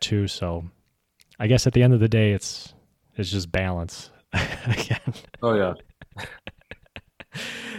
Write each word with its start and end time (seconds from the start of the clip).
too. 0.00 0.26
So 0.28 0.64
I 1.38 1.46
guess 1.46 1.66
at 1.66 1.72
the 1.72 1.82
end 1.82 1.92
of 1.94 2.00
the 2.00 2.08
day, 2.08 2.32
it's 2.32 2.74
it's 3.16 3.30
just 3.30 3.50
balance 3.52 4.10
again. 4.32 5.14
Oh 5.42 5.54
yeah. 5.54 5.74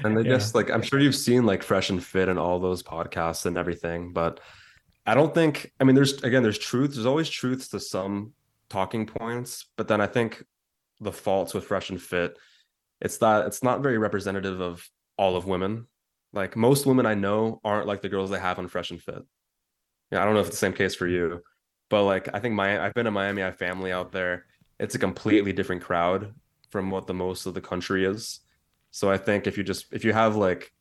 and 0.04 0.18
I 0.18 0.22
Yeah. 0.22 0.30
guess 0.30 0.56
like 0.56 0.70
I'm 0.70 0.82
sure 0.82 1.00
you've 1.00 1.16
seen 1.16 1.46
like 1.46 1.64
Fresh 1.64 1.90
and 1.90 2.04
Fit 2.04 2.30
and 2.30 2.40
all 2.40 2.60
those 2.60 2.84
podcasts 2.84 3.46
and 3.46 3.58
everything, 3.58 4.14
but 4.14 4.40
I 5.06 5.14
don't 5.14 5.34
think 5.34 5.72
I 5.80 5.84
mean 5.84 5.96
there's 5.96 6.22
again 6.24 6.44
there's 6.44 6.58
truth. 6.60 6.94
There's 6.94 7.06
always 7.06 7.30
truths 7.30 7.68
to 7.70 7.80
some 7.80 8.34
talking 8.70 9.06
points, 9.06 9.68
but 9.78 9.88
then 9.88 10.02
I 10.02 10.08
think 10.08 10.44
the 11.00 11.12
faults 11.12 11.54
with 11.54 11.66
Fresh 11.66 11.90
and 11.90 12.02
Fit, 12.02 12.38
it's 13.02 13.18
that 13.18 13.46
it's 13.46 13.64
not 13.64 13.82
very 13.84 13.98
representative 13.98 14.62
of 14.62 14.88
all 15.18 15.36
of 15.36 15.46
women. 15.46 15.88
Like 16.32 16.56
most 16.56 16.86
women 16.86 17.06
I 17.06 17.14
know 17.14 17.60
aren't 17.64 17.86
like 17.88 18.02
the 18.02 18.10
girls 18.10 18.30
they 18.30 18.40
have 18.40 18.58
on 18.60 18.68
Fresh 18.68 18.92
and 18.92 19.02
Fit. 19.02 19.22
Yeah, 20.12 20.22
I 20.22 20.26
don't 20.26 20.34
know 20.34 20.40
if 20.42 20.48
it's 20.48 20.56
the 20.56 20.66
same 20.66 20.74
case 20.74 20.96
for 20.96 21.08
you, 21.08 21.42
but 21.94 22.06
like 22.06 22.28
I 22.34 22.40
think 22.40 22.56
my 22.56 22.84
I've 22.84 22.96
been 22.96 23.06
in 23.06 23.14
Miami, 23.14 23.44
I 23.44 23.46
have 23.46 23.60
family 23.60 23.92
out 23.92 24.12
there. 24.12 24.48
It's 24.80 24.96
a 24.96 24.98
completely 24.98 25.54
different 25.54 25.84
crowd 25.84 26.34
from 26.72 26.90
what 26.90 27.06
the 27.06 27.14
most 27.14 27.46
of 27.46 27.54
the 27.54 27.62
country 27.62 28.04
is. 28.04 28.40
So 28.90 29.12
I 29.12 29.18
think 29.18 29.46
if 29.46 29.60
you 29.60 29.64
just 29.64 29.94
if 29.94 30.04
you 30.04 30.12
have 30.12 30.36
like 30.36 30.74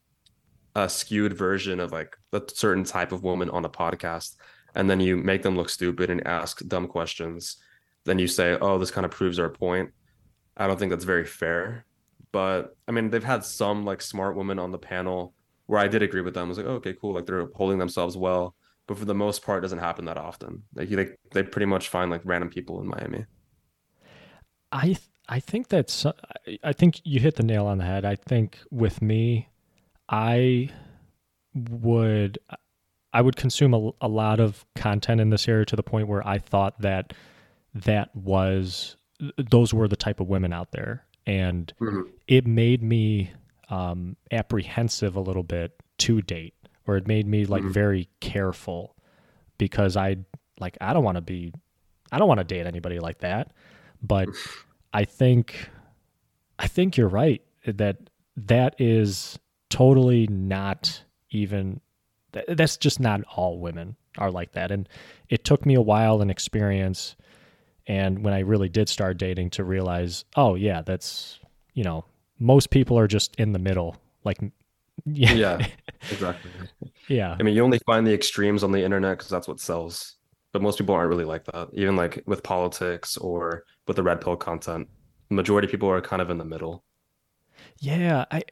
a 0.75 0.89
skewed 0.89 1.35
version 1.35 1.81
of 1.81 1.93
like 1.93 2.17
a 2.33 2.41
certain 2.55 2.85
type 2.85 3.13
of 3.13 3.23
woman 3.23 3.51
on 3.51 3.67
a 3.67 3.69
podcast, 3.69 4.37
and 4.75 4.89
then 4.89 5.01
you 5.01 5.19
make 5.19 5.43
them 5.43 5.55
look 5.55 5.69
stupid 5.69 6.09
and 6.09 6.27
ask 6.27 6.67
dumb 6.67 6.89
questions, 6.89 7.59
then 8.05 8.19
you 8.19 8.27
say, 8.27 8.57
"Oh, 8.59 8.79
this 8.79 8.91
kind 8.91 9.05
of 9.05 9.11
proves 9.11 9.39
our 9.39 9.51
point." 9.51 9.91
I 10.57 10.67
don't 10.67 10.79
think 10.79 10.93
that's 10.93 11.05
very 11.05 11.27
fair. 11.27 11.85
But 12.33 12.75
I 12.89 12.93
mean, 12.93 13.11
they've 13.11 13.23
had 13.23 13.45
some 13.45 13.85
like 13.85 14.01
smart 14.01 14.35
women 14.35 14.59
on 14.59 14.71
the 14.71 14.79
panel 14.79 15.35
where 15.67 15.79
I 15.79 15.89
did 15.89 16.03
agree 16.03 16.23
with 16.23 16.33
them. 16.33 16.47
I 16.47 16.49
was 16.49 16.57
like, 16.57 16.67
oh, 16.69 16.81
"Okay, 16.81 16.95
cool." 16.99 17.13
Like 17.13 17.27
they're 17.27 17.51
holding 17.55 17.77
themselves 17.77 18.17
well, 18.17 18.55
but 18.87 18.99
for 18.99 19.05
the 19.05 19.15
most 19.15 19.43
part, 19.45 19.59
it 19.59 19.63
doesn't 19.63 19.79
happen 19.79 20.05
that 20.07 20.17
often. 20.19 20.63
Like 20.75 20.89
they 20.89 21.09
they 21.33 21.43
pretty 21.43 21.67
much 21.67 21.89
find 21.89 22.11
like 22.11 22.23
random 22.25 22.51
people 22.51 22.81
in 22.81 22.87
Miami. 22.89 23.27
I 24.71 24.85
th- 24.87 25.01
I 25.29 25.41
think 25.41 25.69
that's 25.69 26.05
I- 26.65 26.73
think 26.73 27.01
you 27.05 27.21
hit 27.21 27.37
the 27.37 27.43
nail 27.43 27.67
on 27.67 27.79
the 27.79 27.85
head. 27.85 28.05
I 28.05 28.17
think 28.17 28.59
with 28.71 29.01
me, 29.03 29.49
I 30.09 30.71
would 31.55 32.39
I 33.15 33.21
would 33.21 33.37
consume 33.37 33.75
a, 33.75 33.91
a 34.01 34.09
lot 34.09 34.41
of 34.41 34.65
content 34.75 35.21
in 35.21 35.31
this 35.31 35.47
area 35.47 35.67
to 35.67 35.77
the 35.77 35.83
point 35.83 36.09
where 36.09 36.27
I 36.27 36.39
thought 36.39 36.81
that 36.81 37.13
that 37.75 38.15
was 38.17 38.97
those 39.37 39.73
were 39.75 39.87
the 39.87 39.97
type 39.97 40.19
of 40.19 40.29
women 40.29 40.53
out 40.53 40.73
there, 40.73 41.05
and 41.27 41.73
Mhm. 41.81 42.09
it 42.27 42.47
made 42.47 42.83
me 42.83 43.31
um, 43.69 44.17
apprehensive 44.31 45.15
a 45.17 45.21
little 45.21 45.43
bit 45.45 45.73
to 45.99 46.21
date, 46.23 46.55
or 46.87 46.97
it 46.97 47.07
made 47.07 47.27
me 47.27 47.45
like 47.45 47.63
Mhm. 47.65 47.71
very 47.73 48.09
careful 48.21 48.97
because 49.59 49.97
I 49.97 50.17
like 50.61 50.77
I 50.81 50.93
don't 50.93 51.05
want 51.05 51.17
to 51.17 51.23
be 51.23 51.53
I 52.11 52.19
don't 52.19 52.29
want 52.29 52.39
to 52.39 52.45
date 52.45 52.67
anybody 52.67 52.99
like 52.99 53.19
that, 53.19 53.53
but 54.03 54.29
I 54.93 55.05
think 55.05 55.71
I 56.59 56.67
think 56.67 56.97
you're 56.97 57.09
right 57.09 57.43
that 57.67 57.97
that 58.37 58.75
is 58.79 59.39
totally 59.71 60.27
not 60.27 61.03
even 61.31 61.81
that's 62.49 62.77
just 62.77 63.01
not 63.01 63.21
all 63.37 63.59
women 63.59 63.97
are 64.19 64.31
like 64.31 64.53
that 64.53 64.71
and 64.71 64.89
it 65.29 65.45
took 65.45 65.65
me 65.65 65.75
a 65.75 65.81
while 65.81 66.21
and 66.21 66.31
experience 66.31 67.17
and 67.87 68.23
when 68.25 68.35
I 68.35 68.41
really 68.41 68.69
did 68.69 68.89
start 68.89 69.17
dating 69.19 69.51
to 69.51 69.65
realize 69.65 70.25
oh 70.37 70.55
yeah 70.55 70.83
that's 70.83 71.39
you 71.75 71.85
know 71.85 72.05
most 72.39 72.71
people 72.71 72.99
are 72.99 73.07
just 73.07 73.35
in 73.37 73.53
the 73.53 73.59
middle 73.59 73.97
like 74.25 74.39
yeah 75.07 75.33
Yeah, 75.35 75.67
exactly. 76.11 76.51
Yeah 77.09 77.37
I 77.39 77.43
mean, 77.43 77.55
you 77.55 77.65
only 77.65 77.81
find 77.87 78.07
the 78.07 78.15
extremes 78.15 78.63
on 78.63 78.73
the 78.73 78.83
internet 78.83 79.19
because 79.19 79.31
that's 79.31 79.49
what 79.49 79.61
sells. 79.61 80.17
But 80.53 80.63
most 80.63 80.79
people 80.79 80.95
aren't 80.95 81.09
really 81.09 81.25
like 81.25 81.45
that. 81.47 81.69
Even 81.73 81.97
like 81.97 82.23
with 82.27 82.43
politics 82.43 83.17
or 83.17 83.65
with 83.87 83.97
the 83.97 84.03
red 84.03 84.21
pill 84.21 84.37
content, 84.37 84.89
the 85.29 85.35
majority 85.35 85.67
of 85.67 85.71
people 85.71 85.89
are 85.89 86.01
kind 86.03 86.21
of 86.21 86.29
in 86.29 86.37
the 86.37 86.45
middle. 86.45 86.85
Yeah, 87.79 88.27
I 88.31 88.43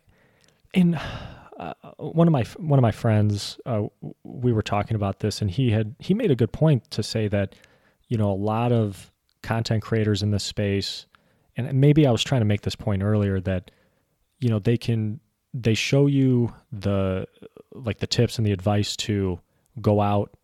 and 0.73 0.99
uh, 1.59 1.75
one 1.99 2.27
of 2.27 2.33
my 2.33 2.45
one 2.57 2.79
of 2.79 2.83
my 2.83 2.91
friends, 2.91 3.61
uh, 3.67 3.83
we 4.25 4.53
were 4.53 4.63
talking 4.63 4.95
about 4.95 5.21
this, 5.21 5.43
and 5.43 5.51
he 5.51 5.71
had 5.71 5.95
he 5.99 6.15
made 6.15 6.31
a 6.31 6.37
good 6.37 6.53
point 6.53 6.91
to 6.93 7.03
say 7.03 7.29
that 7.29 7.55
you 8.09 8.17
know 8.17 8.31
a 8.31 8.35
lot 8.35 8.73
of 8.73 9.13
content 9.43 9.83
creators 9.83 10.23
in 10.23 10.31
this 10.31 10.45
space, 10.45 11.07
and 11.57 11.73
maybe 11.75 12.07
I 12.07 12.11
was 12.11 12.25
trying 12.25 12.41
to 12.41 12.47
make 12.47 12.63
this 12.63 12.77
point 12.77 13.03
earlier 13.03 13.41
that 13.41 13.71
you 14.39 14.49
know 14.49 14.59
they 14.59 14.79
can 14.79 15.21
they 15.53 15.75
show 15.75 16.07
you 16.07 16.53
the 16.73 17.27
like 17.73 17.99
the 17.99 18.07
tips 18.07 18.39
and 18.39 18.47
the 18.47 18.53
advice 18.53 18.97
to 18.97 19.41
go 19.81 20.01
out 20.01 20.37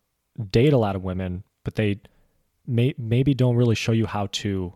date 0.51 0.73
a 0.73 0.77
lot 0.77 0.95
of 0.95 1.03
women, 1.03 1.43
but 1.63 1.75
they 1.75 1.99
may 2.65 2.93
maybe 2.97 3.33
don't 3.33 3.55
really 3.55 3.75
show 3.75 3.91
you 3.91 4.05
how 4.05 4.27
to 4.27 4.73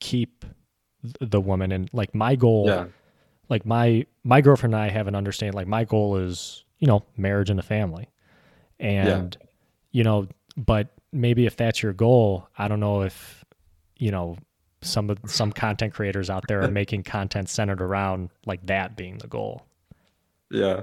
keep 0.00 0.44
the 1.20 1.40
woman. 1.40 1.70
And 1.72 1.88
like 1.92 2.14
my 2.14 2.34
goal 2.34 2.66
Yeah. 2.68 2.86
like 3.48 3.66
my 3.66 4.06
my 4.24 4.40
girlfriend 4.40 4.74
and 4.74 4.82
I 4.82 4.88
have 4.88 5.06
an 5.06 5.14
understanding 5.14 5.54
like 5.56 5.66
my 5.66 5.84
goal 5.84 6.16
is 6.16 6.64
you 6.78 6.86
know 6.86 7.04
marriage 7.16 7.50
and 7.50 7.60
a 7.60 7.62
family. 7.62 8.08
And 8.80 9.36
you 9.92 10.02
know 10.02 10.26
but 10.56 10.88
maybe 11.12 11.46
if 11.46 11.56
that's 11.56 11.82
your 11.82 11.92
goal 11.92 12.48
I 12.58 12.68
don't 12.68 12.80
know 12.80 13.02
if 13.02 13.44
you 13.98 14.10
know 14.10 14.36
some 14.82 15.10
of 15.10 15.18
some 15.26 15.52
content 15.52 15.94
creators 15.94 16.28
out 16.30 16.44
there 16.48 16.62
are 16.62 16.70
making 16.82 17.02
content 17.04 17.48
centered 17.48 17.80
around 17.80 18.30
like 18.46 18.66
that 18.66 18.96
being 18.96 19.18
the 19.18 19.28
goal 19.28 19.66
Yeah. 20.50 20.82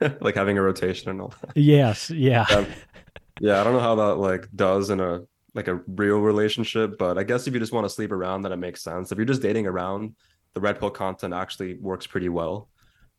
like 0.20 0.34
having 0.34 0.58
a 0.58 0.62
rotation 0.62 1.10
and 1.10 1.20
all 1.20 1.32
that. 1.40 1.56
yes 1.56 2.10
yeah 2.10 2.46
Yeah. 2.50 2.56
Um, 2.56 2.66
yeah, 3.40 3.60
I 3.60 3.64
don't 3.64 3.74
know 3.74 3.80
how 3.80 3.94
that 3.94 4.16
like 4.16 4.48
does 4.54 4.90
in 4.90 5.00
a 5.00 5.22
like 5.54 5.68
a 5.68 5.80
real 5.86 6.18
relationship, 6.18 6.98
but 6.98 7.18
I 7.18 7.24
guess 7.24 7.46
if 7.46 7.54
you 7.54 7.60
just 7.60 7.72
want 7.72 7.84
to 7.84 7.90
sleep 7.90 8.12
around, 8.12 8.42
then 8.42 8.52
it 8.52 8.56
makes 8.56 8.82
sense. 8.82 9.10
If 9.10 9.18
you're 9.18 9.24
just 9.24 9.42
dating 9.42 9.66
around, 9.66 10.14
the 10.54 10.60
red 10.60 10.78
pill 10.78 10.90
content 10.90 11.34
actually 11.34 11.74
works 11.74 12.06
pretty 12.06 12.28
well. 12.28 12.68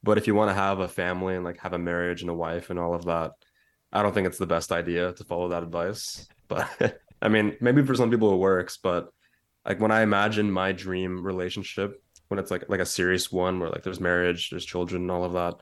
But 0.03 0.17
if 0.17 0.27
you 0.27 0.35
want 0.35 0.49
to 0.49 0.53
have 0.53 0.79
a 0.79 0.87
family 0.87 1.35
and 1.35 1.43
like 1.43 1.59
have 1.59 1.73
a 1.73 1.79
marriage 1.79 2.21
and 2.21 2.29
a 2.29 2.33
wife 2.33 2.69
and 2.69 2.79
all 2.79 2.93
of 2.93 3.05
that, 3.05 3.31
I 3.91 4.03
don't 4.03 4.13
think 4.13 4.27
it's 4.27 4.37
the 4.37 4.45
best 4.45 4.71
idea 4.71 5.13
to 5.13 5.23
follow 5.23 5.49
that 5.49 5.63
advice. 5.63 6.27
But 6.47 6.99
I 7.21 7.29
mean, 7.29 7.57
maybe 7.59 7.83
for 7.83 7.95
some 7.95 8.11
people 8.11 8.33
it 8.33 8.37
works, 8.37 8.77
but 8.77 9.09
like 9.65 9.79
when 9.79 9.91
I 9.91 10.01
imagine 10.01 10.51
my 10.51 10.71
dream 10.71 11.23
relationship, 11.23 12.01
when 12.29 12.39
it's 12.39 12.51
like 12.51 12.65
like 12.69 12.79
a 12.81 12.85
serious 12.85 13.31
one 13.31 13.59
where 13.59 13.69
like 13.69 13.83
there's 13.83 13.99
marriage, 14.01 14.49
there's 14.51 14.65
children 14.65 15.03
and 15.03 15.11
all 15.11 15.25
of 15.25 15.33
that, 15.33 15.55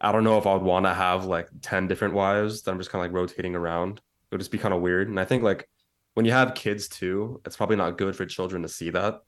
I 0.00 0.12
don't 0.12 0.24
know 0.24 0.38
if 0.38 0.46
I'd 0.46 0.62
want 0.62 0.86
to 0.86 0.94
have 0.94 1.26
like 1.26 1.48
10 1.62 1.88
different 1.88 2.14
wives 2.14 2.62
that 2.62 2.72
I'm 2.72 2.78
just 2.78 2.90
kind 2.90 3.04
of 3.04 3.10
like 3.12 3.16
rotating 3.20 3.54
around. 3.56 3.98
It 3.98 4.34
would 4.34 4.40
just 4.40 4.52
be 4.52 4.58
kind 4.58 4.74
of 4.74 4.80
weird. 4.82 5.08
And 5.08 5.20
I 5.20 5.24
think 5.26 5.42
like 5.42 5.68
when 6.14 6.26
you 6.26 6.32
have 6.32 6.54
kids 6.54 6.88
too, 6.88 7.40
it's 7.46 7.56
probably 7.56 7.76
not 7.76 7.98
good 7.98 8.16
for 8.16 8.26
children 8.26 8.62
to 8.62 8.68
see 8.68 8.90
that. 8.90 9.20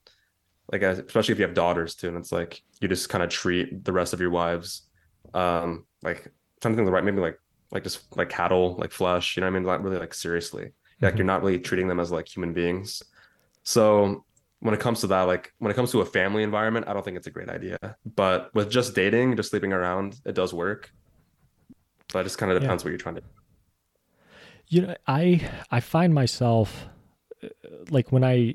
Like 0.71 0.83
especially 0.83 1.33
if 1.33 1.39
you 1.39 1.45
have 1.47 1.55
daughters 1.55 1.95
too, 1.95 2.09
and 2.09 2.17
it's 2.17 2.33
like 2.33 2.63
you 2.81 2.89
just 2.89 3.09
kind 3.09 3.23
of 3.25 3.31
treat 3.31 3.85
the 3.85 3.93
rest 3.93 4.13
of 4.15 4.21
your 4.21 4.31
wives 4.31 4.89
um 5.35 5.87
like 6.03 6.27
I'm 6.27 6.33
trying 6.61 6.73
to 6.75 6.77
think 6.77 6.81
of 6.81 6.87
the 6.87 6.93
right 6.93 7.05
maybe 7.05 7.21
like 7.21 7.39
like 7.71 7.85
just 7.85 8.17
like 8.17 8.29
cattle, 8.29 8.77
like 8.77 8.93
flesh, 8.93 9.37
you 9.37 9.41
know 9.41 9.47
what 9.47 9.53
I 9.53 9.55
mean? 9.55 9.67
Not 9.67 9.83
really 9.83 9.99
like 9.99 10.15
seriously. 10.15 10.73
Like 11.01 11.15
Mhm. 11.15 11.19
you're 11.19 11.27
not 11.27 11.43
really 11.43 11.59
treating 11.59 11.89
them 11.89 12.01
as 12.01 12.13
like 12.13 12.29
human 12.29 12.53
beings. 12.53 13.03
So 13.65 14.25
when 14.63 14.75
it 14.75 14.81
comes 14.81 15.01
to 15.01 15.09
that, 15.09 15.23
like 15.23 15.53
when 15.59 15.73
it 15.73 15.75
comes 15.75 15.91
to 15.91 16.01
a 16.01 16.05
family 16.07 16.45
environment, 16.45 16.87
I 16.87 16.93
don't 16.93 17.05
think 17.05 17.17
it's 17.17 17.27
a 17.27 17.33
great 17.33 17.49
idea. 17.49 17.79
But 18.07 18.55
with 18.55 18.71
just 18.71 18.95
dating, 18.95 19.37
just 19.37 19.51
sleeping 19.51 19.73
around, 19.73 20.21
it 20.25 20.37
does 20.37 20.55
work. 20.55 20.93
But 22.13 22.21
it 22.21 22.25
just 22.25 22.39
kind 22.39 22.53
of 22.53 22.57
Yeah. 22.57 22.61
depends 22.61 22.85
what 22.85 22.91
you're 22.91 22.99
trying 22.99 23.17
to. 23.17 23.23
You 24.69 24.83
know, 24.83 24.95
I 25.09 25.41
I 25.71 25.81
find 25.81 26.15
myself 26.15 26.87
uh, 27.43 27.49
like 27.91 28.13
when 28.13 28.23
I 28.23 28.55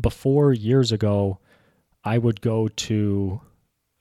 before 0.00 0.52
years 0.52 0.90
ago, 0.90 1.38
I 2.02 2.18
would 2.18 2.40
go 2.40 2.66
to 2.66 3.40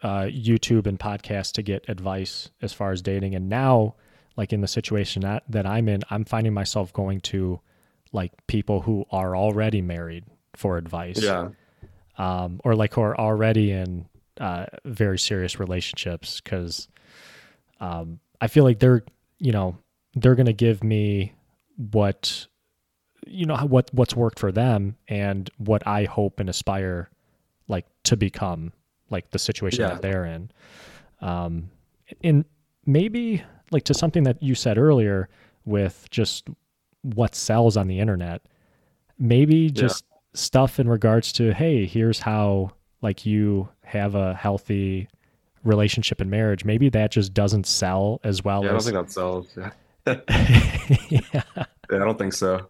uh, 0.02 0.24
YouTube 0.24 0.88
and 0.88 1.00
podcasts 1.00 1.52
to 1.54 1.62
get 1.62 1.88
advice 1.88 2.50
as 2.64 2.74
far 2.74 2.92
as 2.92 3.04
dating, 3.04 3.36
and 3.36 3.48
now, 3.48 3.94
like 4.36 4.52
in 4.54 4.62
the 4.62 4.68
situation 4.68 5.22
that 5.22 5.44
that 5.50 5.68
I'm 5.68 5.88
in, 5.88 6.02
I'm 6.09 6.25
finding 6.25 6.54
myself 6.54 6.92
going 6.94 7.19
to 7.22 7.62
like 8.12 8.31
people 8.48 8.81
who 8.81 9.06
are 9.12 9.36
already 9.38 9.81
married 9.83 10.25
for 10.57 10.77
advice, 10.77 11.21
Yeah. 11.21 11.50
um, 12.18 12.59
or 12.63 12.75
like 12.75 12.94
who 12.94 13.01
are 13.01 13.18
already 13.18 13.71
in 13.71 14.07
uh, 14.39 14.65
very 14.86 15.19
serious 15.19 15.59
relationships 15.59 16.42
because 16.42 16.88
um, 17.80 18.19
I 18.42 18.48
feel 18.48 18.63
like 18.63 18.80
they're 18.80 19.04
you 19.39 19.51
know 19.51 19.77
they're 20.15 20.36
gonna 20.36 20.54
give 20.54 20.83
me 20.83 21.33
what 21.92 22.48
you 23.25 23.45
know 23.45 23.56
what 23.57 23.89
what's 23.94 24.15
worked 24.15 24.39
for 24.39 24.51
them 24.51 24.95
and 25.07 25.50
what 25.57 25.86
I 25.88 26.06
hope 26.06 26.39
and 26.39 26.50
aspire 26.50 27.09
like 27.68 27.86
to 28.04 28.18
become 28.18 28.71
like 29.09 29.30
the 29.31 29.39
situation 29.39 29.81
Yeah. 29.81 29.89
that 29.94 30.01
they're 30.01 30.25
in 30.25 30.50
um 31.21 31.69
and 32.24 32.45
maybe 32.86 33.44
like 33.71 33.83
to 33.83 33.94
something 33.94 34.24
that 34.24 34.42
you 34.42 34.56
said 34.56 34.77
earlier 34.77 35.30
with 35.65 36.07
just 36.09 36.48
what 37.01 37.36
sells 37.36 37.75
on 37.77 37.88
the 37.88 38.00
internet 38.00 38.42
maybe 39.19 39.69
just 39.69 40.04
stuff 40.38 40.80
in 40.80 40.88
regards 40.88 41.31
to 41.34 41.54
hey 41.54 41.86
here's 41.86 42.19
how 42.19 42.72
like 43.01 43.25
you 43.25 43.68
have 43.84 44.16
a 44.16 44.34
healthy 44.36 45.07
relationship 45.63 46.22
and 46.22 46.30
marriage 46.30 46.63
maybe 46.66 46.89
that 46.89 47.12
just 47.12 47.34
doesn't 47.34 47.66
sell 47.66 48.19
as 48.24 48.44
well 48.44 48.62
Yeah, 48.63 48.69
I 48.69 48.72
don't 48.72 48.78
as 48.78 48.86
think 48.86 48.95
that 48.95 49.12
sells. 49.12 49.57
Yeah. 50.07 50.22
yeah. 51.10 51.44
I 51.92 51.98
don't 51.98 52.18
think 52.18 52.31
so. 52.34 52.68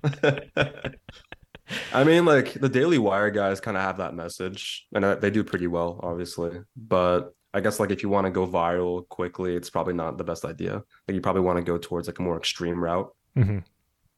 I 1.94 2.04
mean, 2.04 2.26
like 2.26 2.54
the 2.54 2.70
Daily 2.70 2.98
Wire 2.98 3.30
guys 3.30 3.60
kind 3.60 3.76
of 3.78 3.84
have 3.84 3.98
that 3.98 4.16
message, 4.16 4.88
and 4.94 5.04
uh, 5.04 5.16
they 5.16 5.30
do 5.30 5.44
pretty 5.44 5.68
well, 5.68 6.00
obviously. 6.02 6.62
But 6.76 7.34
I 7.54 7.60
guess 7.60 7.80
like 7.80 7.92
if 7.92 8.02
you 8.04 8.10
want 8.10 8.26
to 8.26 8.32
go 8.32 8.48
viral 8.48 9.08
quickly, 9.10 9.56
it's 9.56 9.70
probably 9.70 9.94
not 9.94 10.18
the 10.18 10.24
best 10.24 10.46
idea. 10.46 10.76
Like 11.08 11.16
you 11.16 11.22
probably 11.22 11.42
want 11.42 11.58
to 11.58 11.64
go 11.64 11.78
towards 11.78 12.08
like 12.08 12.20
a 12.20 12.22
more 12.22 12.38
extreme 12.38 12.82
route. 12.84 13.14
Mhm. 13.38 13.64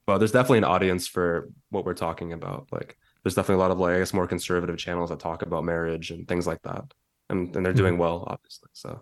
But 0.05 0.19
there's 0.19 0.31
definitely 0.31 0.59
an 0.59 0.63
audience 0.65 1.07
for 1.07 1.49
what 1.69 1.85
we're 1.85 1.93
talking 1.93 2.33
about. 2.33 2.67
Like 2.71 2.97
there's 3.23 3.35
definitely 3.35 3.55
a 3.55 3.65
lot 3.65 3.71
of 3.71 3.79
like 3.79 3.95
I 3.95 3.99
guess 3.99 4.13
more 4.13 4.27
conservative 4.27 4.77
channels 4.77 5.09
that 5.09 5.19
talk 5.19 5.41
about 5.41 5.63
marriage 5.63 6.11
and 6.11 6.27
things 6.27 6.47
like 6.47 6.61
that, 6.63 6.85
and 7.29 7.55
and 7.55 7.65
they're 7.65 7.73
doing 7.73 7.97
well, 7.97 8.23
obviously. 8.27 8.69
So 8.73 9.01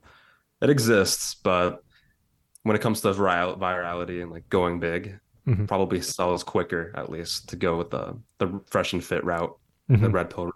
it 0.62 0.69
exists, 0.69 1.36
but 1.36 1.84
when 2.64 2.75
it 2.75 2.81
comes 2.81 3.02
to 3.02 3.10
viral 3.14 3.58
virality 3.58 4.22
and 4.22 4.31
like 4.31 4.48
going 4.50 4.80
big, 4.80 5.19
Mhm. 5.48 5.68
probably 5.68 6.02
sells 6.02 6.44
quicker 6.44 6.92
at 6.96 7.10
least 7.10 7.50
to 7.50 7.56
go 7.56 7.78
with 7.78 7.90
the 7.92 8.19
the 8.40 8.60
fresh 8.68 8.94
and 8.94 9.04
fit 9.04 9.24
route, 9.24 9.56
the 9.88 9.96
Mhm. 9.96 10.14
red 10.14 10.30
pill 10.30 10.46
route. 10.46 10.54